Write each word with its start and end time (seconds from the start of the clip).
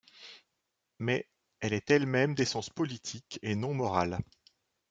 Mais 0.97 1.29
elle 1.59 1.73
est 1.73 1.91
elle-même 1.91 2.33
d'essence 2.33 2.71
politique 2.71 3.37
et 3.43 3.53
non 3.53 3.75
morale. 3.75 4.17